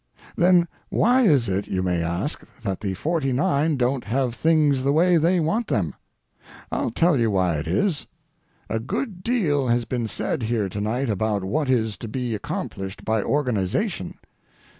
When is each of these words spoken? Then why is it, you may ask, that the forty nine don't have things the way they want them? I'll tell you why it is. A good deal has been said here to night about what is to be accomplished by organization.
Then 0.35 0.67
why 0.89 1.25
is 1.27 1.47
it, 1.47 1.67
you 1.67 1.83
may 1.83 2.01
ask, 2.01 2.41
that 2.63 2.81
the 2.81 2.95
forty 2.95 3.31
nine 3.31 3.77
don't 3.77 4.05
have 4.05 4.33
things 4.33 4.81
the 4.81 4.91
way 4.91 5.17
they 5.17 5.39
want 5.39 5.67
them? 5.67 5.93
I'll 6.71 6.89
tell 6.89 7.19
you 7.19 7.29
why 7.29 7.57
it 7.59 7.67
is. 7.67 8.07
A 8.67 8.79
good 8.79 9.21
deal 9.21 9.67
has 9.67 9.85
been 9.85 10.07
said 10.07 10.41
here 10.41 10.69
to 10.69 10.81
night 10.81 11.11
about 11.11 11.43
what 11.43 11.69
is 11.69 11.99
to 11.99 12.07
be 12.07 12.33
accomplished 12.33 13.05
by 13.05 13.21
organization. 13.21 14.17